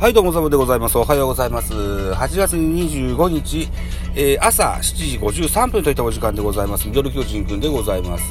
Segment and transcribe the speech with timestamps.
[0.00, 0.96] はい、どうもザボでございます。
[0.96, 1.74] おはようございます。
[1.74, 3.68] 8月25日、
[4.14, 6.88] えー、朝7時53分といったお時間でございます。
[6.88, 8.24] ミドル巨人くんでございます。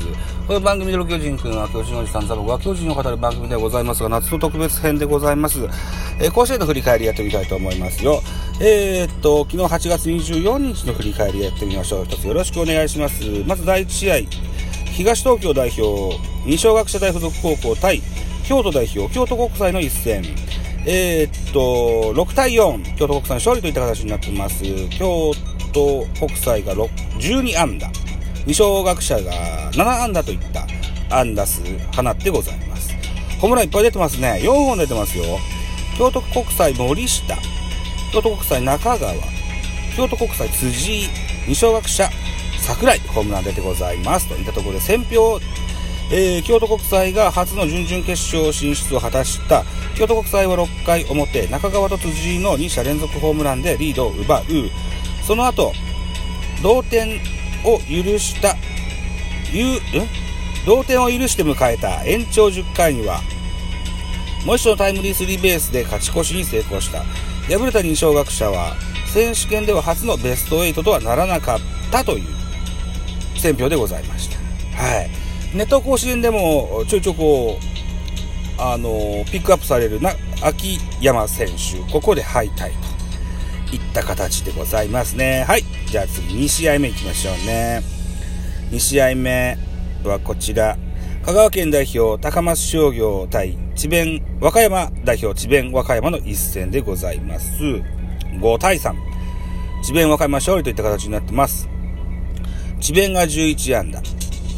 [0.47, 5.59] この番組ミドル巨人くんは巨人おじさんザボが巨人を語る番組でございますが、夏の特別編でございます。
[6.19, 8.23] えー、甲子園の振り返りやってみたいと思いますよ。
[8.59, 12.05] えー、っと、昨日8月24日の振り返りやってみましょう。
[12.05, 13.21] 一つよろしくお願いします。
[13.45, 14.15] まず第1試合、
[14.85, 16.17] 東東京代表、
[16.47, 18.01] 二小学者大附属高校対
[18.49, 20.23] 京都代表、京都国際の一戦。
[20.91, 24.63] えー、っと、6対4、京都国際勝利といった形になっています。
[24.89, 25.33] 京
[25.71, 27.91] 都国際が12安打、
[28.47, 30.65] 二小学者が7安打といった
[31.15, 31.61] 安打数
[31.95, 32.91] 放ってございます。
[33.39, 34.39] ホームランいっぱい出てますね。
[34.41, 35.25] 4本出てますよ。
[35.95, 37.37] 京都国際森下、
[38.11, 39.13] 京都国際中川、
[39.95, 41.07] 京都国際辻井、
[41.49, 42.09] 二小学者
[42.57, 44.27] 桜井、ホームラン出てございます。
[44.27, 45.39] といったところで、選票
[46.11, 49.63] えー、京都国際が初の準々決勝進出を果たした。
[49.95, 54.43] 京都国際は6回表中川と辻井の2者連続ホームランでリードを奪う。
[55.23, 55.71] その後
[56.63, 57.21] 同点
[57.63, 58.55] を許した
[60.65, 62.03] 同点を許して迎えた。
[62.05, 63.21] 延長10回には
[64.45, 67.03] もう一度タイムリースリーベースで勝ち越しに成功した。
[67.47, 68.75] 敗れた二小学者は
[69.13, 71.59] 選手権では初のベスト8とはならなかっ
[71.91, 72.27] たという
[73.37, 74.37] 選評でございました。
[74.75, 75.18] はい。
[75.53, 80.11] ネット甲子園でもちょいちょいこう、あの、ピックアップされるな、
[80.43, 82.71] 秋山選手、ここで敗退
[83.69, 85.43] といった形でございますね。
[85.47, 85.63] はい。
[85.87, 87.81] じゃあ次2試合目いきましょうね。
[88.71, 89.57] 2試合目
[90.03, 90.77] はこちら。
[91.23, 97.51] 香川県代表高松商業対智弁和歌山代表智弁和歌山の一戦でございます。
[97.61, 98.93] 5対3。
[99.83, 101.67] 智弁和歌山勝利といった形になってます。
[102.79, 104.01] 智弁が11安打。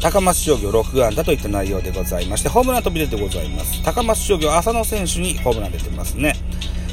[0.02, 3.84] 高松商業6安打といった内容でございまして、ホームラン飛び出てございます。
[3.84, 6.34] 高松商業浅野選手にホームラン出てますね。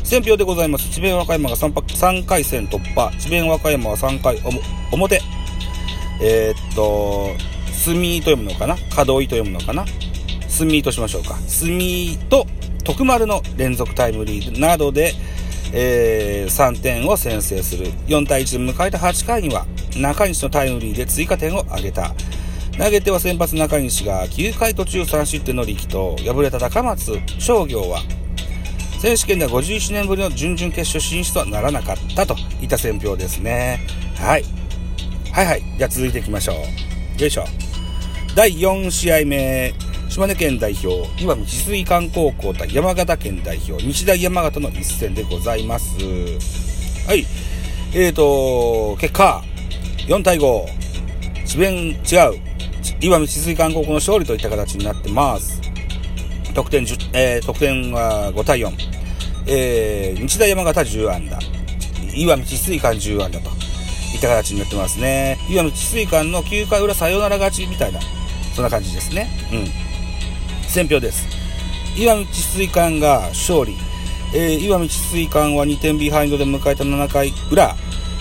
[0.05, 0.91] 選票でございます。
[0.91, 3.11] 智弁和歌山が 3, 3回戦突破。
[3.19, 4.39] 智弁和歌山は3回
[4.93, 5.23] 表。
[6.21, 7.31] えー、っと、
[7.73, 8.77] 住と読むのかな？
[9.07, 9.87] 門井と読むのかな？
[10.49, 11.35] 住としましょうか。
[11.47, 12.47] 住と
[12.85, 15.15] 徳丸の連続タイムリーなどで、
[15.73, 17.87] えー、3点を先制する。
[18.07, 19.65] 4対1で迎えた8回には、
[19.97, 22.15] 中西のタイムリーで追加点を挙げた。
[22.79, 28.03] 投げては先発中西が9回途中3失点の力投敗れた高松商業は
[29.01, 33.81] 選手権では51年ぶりの準々決勝進出はならなかったといった選評ですね。
[34.17, 34.45] はい。
[35.33, 35.63] はいはい。
[35.79, 37.21] じゃあ続いていきましょう。
[37.21, 37.45] よいしょ。
[38.35, 39.73] 第4試合目。
[40.09, 45.97] 島根県代表岩見治水館高校対山形県代表日大山形の一戦でございます。
[47.07, 47.25] はい。
[47.95, 49.45] えーと結果
[50.09, 50.67] 4対5
[51.47, 52.48] 智弁違う。
[53.01, 55.61] 岩見治水館高校の勝利といった形になってます。
[56.55, 58.73] 得点10、えー、得点は5対4。
[59.47, 61.39] えー、日大山形10安打。
[62.15, 63.51] 岩見治水館10安打と
[64.13, 65.39] いった形になってますね。
[65.49, 68.01] 岩見治水館の9回裏サヨナラ勝ちみたいな、
[68.55, 69.29] そんな感じですね。
[69.53, 70.69] うん。
[70.69, 71.27] 選票です。
[71.97, 73.77] 岩見治水館が勝利。
[74.35, 77.77] えー、石見智翠館は2点ビハインドで迎えた7回裏。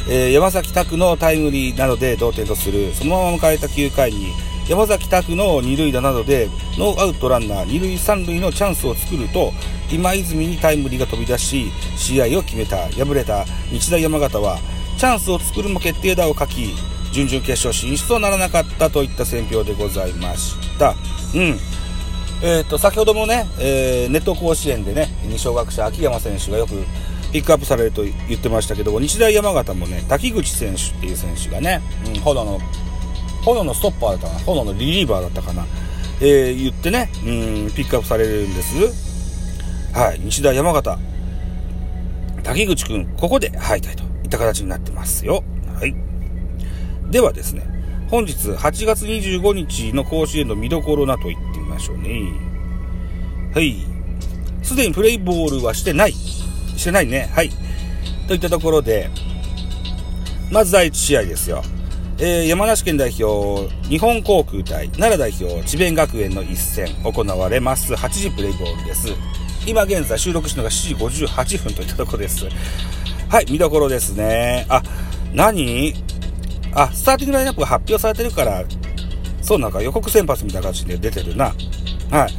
[0.09, 2.93] えー、山崎拓のタイムリーなどで同点とする。
[2.93, 4.27] そのまま迎えた9回に、
[4.69, 9.53] 山崎拓の二塁打などでノーアウトランナー二塁三塁のチャンスを作ると
[9.91, 14.59] 今泉にタイムリーが飛び出し試合を決めた敗れた日大山形は
[14.97, 16.73] チャンスを作るも決定打を欠き
[17.13, 20.95] 準々決勝進出とならなかったといった選評でございました。
[21.33, 21.57] うん
[22.43, 26.73] えーと、先ほどもね、えー、ネット甲子園でね二小学者秋山選手がよく
[27.31, 32.59] ピックアップされると言ってましたけど日大山形もね滝口選手っていう選手がね、うん、炎の
[33.47, 35.65] 炎のストッパーだったかな炎のリリーバーだったかな、
[36.19, 39.93] えー、言ってね、うん、ピックアップされるんです。
[39.93, 40.99] はい、西田山形、
[42.43, 45.43] 滝口くん、ここで敗退といった形になってますよ。
[45.79, 45.95] はい。
[47.09, 47.63] ではですね、
[48.09, 52.33] 本日8月25日の甲子園の見どころなと言ってみましょうね。
[53.53, 53.77] はい。
[54.61, 56.11] すでにプレイボールはしてない。
[56.11, 57.29] してないね。
[57.33, 57.49] はい。
[58.27, 59.09] といったところで、
[60.51, 61.63] まず第1試合ですよ。
[62.19, 67.93] えー、山梨県代表、日本航空隊、奈良代表、智弁学園の一戦行われます。
[67.93, 69.09] 8時プレイボールです。
[69.67, 72.47] 今現在収録してのが7時58分といったところです。
[73.29, 74.65] はい、見どころですね。
[74.67, 74.81] あ、
[75.31, 75.93] 何？
[76.73, 78.63] あ、スターティングラインナップが発表されてるから、
[79.43, 81.53] そうなんか予告先発みたいな感じで出てるな。
[82.09, 82.33] はい。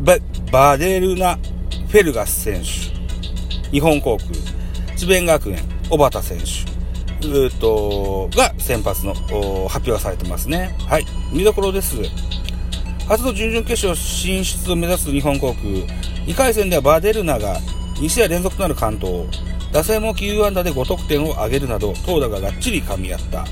[0.00, 0.16] バ、
[0.50, 4.30] バデルナ・フェルガス選手、日本航空、
[4.96, 5.58] 智弁学園、
[5.90, 9.14] 小畑選手、ーと、が先発の
[9.68, 10.76] 発表されてますね。
[10.86, 11.06] はい。
[11.32, 11.96] 見どころです。
[13.08, 15.64] 初の準々決勝進出を目指す日本航空。
[16.26, 17.58] 2回戦ではバデルナが
[17.96, 19.24] 2試合連続となる関東。
[19.72, 23.44] 打線も9安打で5得点を挙げるなど、投打ががっちり噛み合った。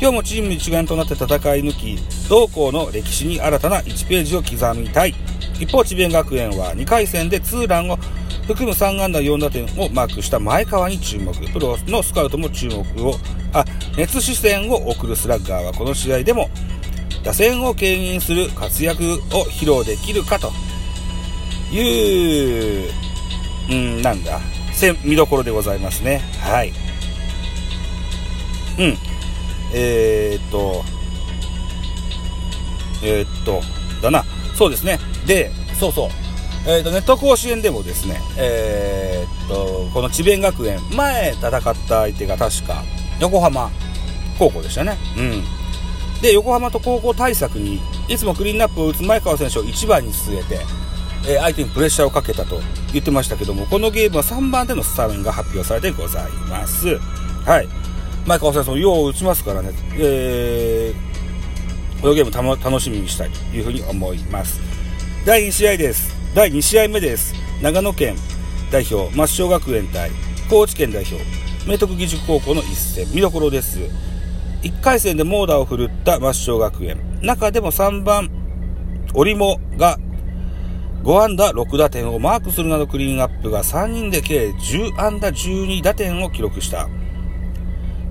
[0.00, 1.28] 今日もチーム一丸となって戦い
[1.62, 1.98] 抜き、
[2.28, 5.14] 同校の歴史に新たな1ページを刻みたい。
[5.60, 7.98] 一方、智弁学園は2回戦でツーランを
[8.46, 11.32] 含む3安打4打点をマークした前川に注目。
[11.52, 13.14] プロのスカウトも注目を、
[13.52, 13.64] あ、
[13.96, 16.50] 熱視線を送るスラッガーはこの試合でも
[17.24, 20.52] 打線を牽引する活躍を披露できるかと
[21.74, 22.92] いう、
[23.70, 24.40] うん、なんだ、
[25.04, 26.20] 見どころでございますね。
[26.40, 26.72] はい。
[28.78, 28.96] うん。
[29.72, 30.84] えー、っと、
[33.02, 33.60] えー、っと、
[34.02, 34.24] だな。
[34.54, 34.98] そうですね。
[35.26, 36.23] で、そうそう。
[36.66, 42.82] えー、っと、ネット甲子園でもですね、えー、っと、この智弁学園、前戦った相手が確か、
[43.20, 43.70] 横浜
[44.38, 44.96] 高校でしたね。
[45.18, 45.44] うん。
[46.22, 50.58] で、横浜と高校対策に、いつもクリーンナップを打つ前川選手を1番に据えて、
[51.26, 52.60] えー、相手にプレッシャーをかけたと
[52.92, 56.98] 言ってましたけども、このゲームは3番でのスタメンが発表されてございます。
[57.44, 57.68] はい。
[58.26, 64.60] 前川選手もよう打ちますからね、えー、このゲーム楽しみにしたいというふうに思います。
[65.26, 66.13] 第2試合です。
[66.34, 67.32] 第2試合目です。
[67.62, 68.16] 長野県
[68.72, 70.10] 代表、抹消学園対
[70.50, 71.24] 高知県代表、
[71.64, 73.78] 明徳義塾高校の一戦、見どころです。
[74.62, 76.98] 1回戦で猛打を振るった抹消学園。
[77.22, 78.32] 中でも3番、
[79.14, 80.00] 織茂が
[81.04, 86.88] 5安打6打点をマークするなどクリーンアップが3人で計10安打12打点を記録した。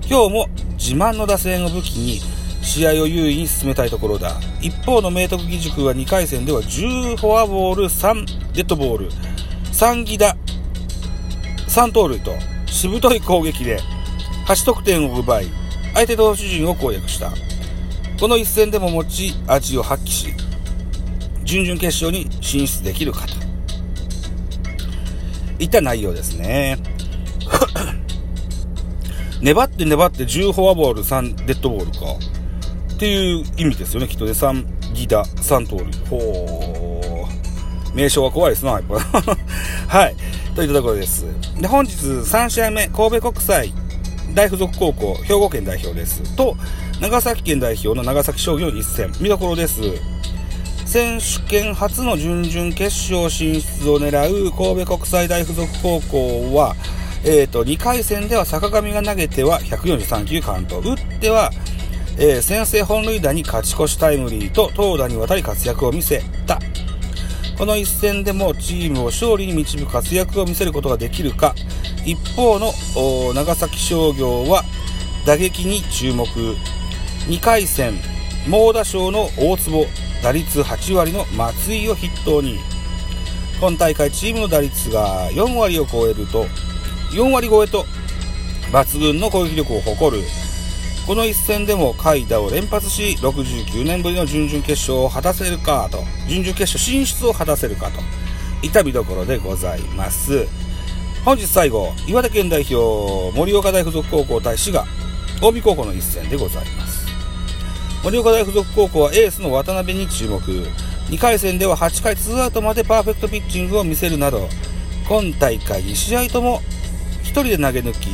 [0.08, 0.48] 今日も
[0.78, 2.20] 自慢の打線を武器に
[2.64, 4.40] 試合を優位に進めたいところだ。
[4.60, 9.10] 一方の明徳義塾は2回戦では10フォアボール3デッドボール、
[9.72, 10.34] 3犠打、
[11.68, 12.32] 3盗塁と
[12.66, 13.78] しぶとい攻撃で
[14.46, 15.46] 8得点を奪い、
[15.92, 17.32] 相手投手陣を攻略した。
[18.18, 20.34] この一戦でも持ち味を発揮し、
[21.44, 23.34] 準々決勝に進出できるかと。
[25.58, 26.78] いった内容ですね。
[29.42, 32.06] 粘って粘って10フォアボール3デッドボールか。
[32.94, 34.30] っていう意味ですよね、きっとね。
[34.30, 35.92] 3ギダ、3通り。
[36.08, 37.94] ほー。
[37.94, 38.94] 名称は怖いですな、やっぱ。
[39.88, 40.16] はい。
[40.54, 41.24] といったところです。
[41.60, 43.72] で、本日3試合目、神戸国際
[44.34, 46.22] 大附属高校、兵庫県代表です。
[46.36, 46.56] と、
[47.00, 49.80] 長崎県代表の長崎商業一戦、見どころです。
[50.86, 56.76] 選手権初の準々決勝進出を狙う神戸国際大附属高校は、
[57.24, 61.50] えっ、ー、と、2回戦では坂上が投げては143球カウント、打っては、
[62.16, 66.60] えー、先制本塁打に勝ち越しタイムリーと投打にわたり活躍を見せた。
[67.58, 71.54] この一戦でもチームを勝利に導く活躍を見せることができるか、
[72.04, 72.72] 一方の
[73.34, 74.62] 長崎商業は
[75.26, 76.26] 打撃に注目。
[77.26, 77.94] 2回戦、
[78.46, 79.86] 猛打賞の大坪、
[80.22, 82.58] 打率8割の松井を筆頭に、
[83.60, 86.46] 今大会チームの打率が4割を超えると、
[87.12, 87.86] 4割超えと
[88.70, 90.22] 抜群の攻撃力を誇る。
[91.06, 95.98] この一戦でも下位打を連発し、69年ぶりの準々決勝を果たせるかと、
[96.28, 98.00] 準々決勝進出を果たせるかと、
[98.62, 100.46] いった見どころでございます。
[101.22, 104.86] 本日最後、岩手県代表、盛岡大附属高校対滋賀、
[105.40, 107.06] 近江高校の一戦でございます。
[108.02, 110.40] 盛岡大附属高校はエースの渡辺に注目。
[111.10, 114.48] 2回戦では8回2アウトまでパーフェクトピッチングを見せるなど、
[115.06, 116.62] 今大会2試合とも
[117.24, 118.08] 1人で投げ抜き、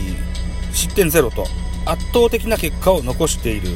[0.73, 1.47] 失点ゼロと
[1.87, 3.71] 圧倒的な結果を残している。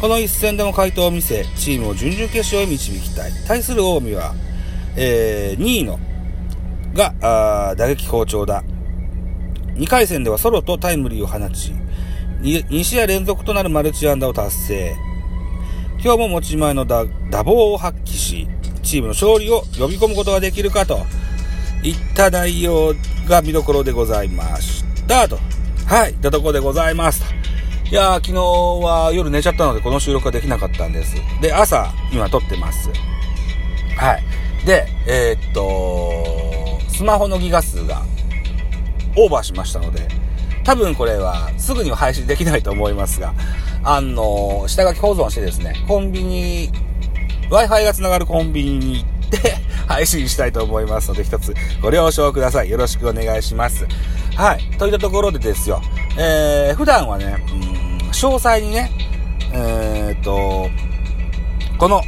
[0.00, 3.32] この一戦でも回答を見せ、チームを準々決勝へ導きたい。
[3.46, 4.34] 対する近江は、
[4.96, 5.98] えー、2位の
[6.94, 8.62] が、打撃好調だ。
[9.74, 11.72] 2回戦ではソロとタイムリーを放ち、
[12.40, 14.96] 2, 2試合連続となるマルチ安打を達成。
[16.02, 17.06] 今日も持ち前の打
[17.42, 18.48] 棒を発揮し、
[18.82, 21.00] チームの勝利を呼び込むことができるかと
[21.82, 22.94] いった内容
[23.28, 25.28] が見どころでございました。
[25.28, 25.55] と。
[25.86, 27.22] はい、いったところでございます
[27.90, 31.14] いやー、昨日は夜寝ちゃったのでこの収録ができなかったんです。
[31.40, 32.90] で、朝、今撮ってます。
[33.96, 34.66] はい。
[34.66, 38.02] で、えー、っと、スマホのギガ数が
[39.16, 40.08] オーバーしましたので、
[40.64, 43.32] 多分これはすぐには配信できないと思いますが、
[43.84, 46.72] あの、下書き保存してですね、コンビニ、
[47.48, 49.54] Wi-Fi が繋がるコンビニに行って
[49.86, 52.70] 配信したいと思いますので、一つご了承ください。
[52.70, 53.86] よろしくお願いします。
[54.36, 54.78] はい。
[54.78, 55.80] といったところでですよ、
[56.18, 58.90] えー、普段はね、うん、詳細にね、
[59.52, 60.68] えー、っと、
[61.78, 62.02] この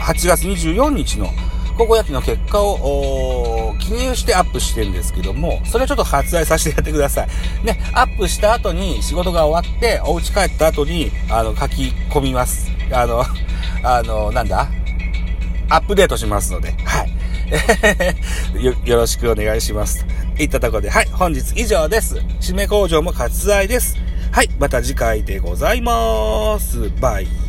[0.00, 1.28] 8月24日の
[1.76, 7.28] 高校野球の結果を記入してアップしてるんですけども、それをちょっと割愛させてやってください。
[7.64, 12.68] ね、アップした後に仕事が終わって、お家帰った後に、あの、書き込みます。
[12.92, 13.24] あの、
[13.84, 14.68] あの、なんだ？
[15.70, 17.12] アップデートしますので、はい。
[18.64, 20.04] よ、よろしくお願いします。
[20.38, 22.16] いったところで、はい、本日以上です。
[22.40, 23.96] 締め工場も割愛です。
[24.30, 26.90] はい、また次回でございます。
[27.00, 27.47] バイ。